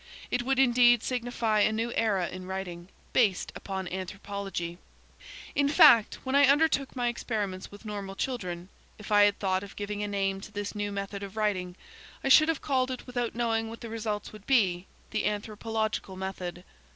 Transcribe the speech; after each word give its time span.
It 0.31 0.41
would 0.41 0.57
indeed 0.57 1.03
signify 1.03 1.59
a 1.59 1.71
new 1.71 1.93
era 1.93 2.27
in 2.27 2.47
writing, 2.47 2.89
based 3.13 3.51
upon 3.53 3.87
anthropology. 3.89 4.79
In 5.53 5.69
fact, 5.69 6.15
when 6.23 6.33
I 6.35 6.47
undertook 6.47 6.95
my 6.95 7.07
experiments 7.07 7.69
with 7.69 7.85
normal 7.85 8.15
children, 8.15 8.69
if 8.97 9.11
I 9.11 9.25
had 9.25 9.37
thought 9.37 9.61
of 9.61 9.75
giving 9.75 10.01
a 10.01 10.07
name 10.07 10.41
to 10.41 10.51
this 10.51 10.73
new 10.73 10.91
method 10.91 11.21
of 11.21 11.37
writing, 11.37 11.75
I 12.23 12.29
should 12.29 12.49
have 12.49 12.63
called 12.63 12.89
it 12.89 13.05
without 13.05 13.35
knowing 13.35 13.69
what 13.69 13.81
the 13.81 13.89
results 13.89 14.33
would 14.33 14.47
be, 14.47 14.87
the 15.11 15.27
anthropological 15.27 16.15
method. 16.15 16.63